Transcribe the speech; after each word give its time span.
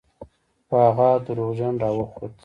خو 0.67 0.75
هغه 0.85 1.07
دروغجن 1.25 1.73
راوخوت. 1.83 2.33